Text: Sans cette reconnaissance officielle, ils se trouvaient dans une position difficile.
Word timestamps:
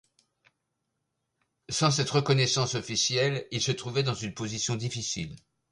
Sans 1.69 1.91
cette 1.91 2.09
reconnaissance 2.09 2.73
officielle, 2.73 3.45
ils 3.51 3.61
se 3.61 3.71
trouvaient 3.71 4.01
dans 4.01 4.15
une 4.15 4.33
position 4.33 4.75
difficile. 4.75 5.35